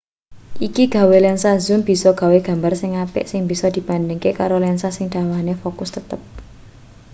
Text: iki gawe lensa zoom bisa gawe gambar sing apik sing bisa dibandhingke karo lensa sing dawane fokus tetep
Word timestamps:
iki 0.67 0.83
gawe 0.95 1.17
lensa 1.25 1.51
zoom 1.65 1.81
bisa 1.89 2.09
gawe 2.21 2.37
gambar 2.47 2.73
sing 2.81 2.91
apik 3.03 3.25
sing 3.31 3.41
bisa 3.51 3.67
dibandhingke 3.75 4.31
karo 4.39 4.55
lensa 4.65 4.87
sing 4.97 5.05
dawane 5.13 5.53
fokus 5.61 5.89
tetep 5.97 6.21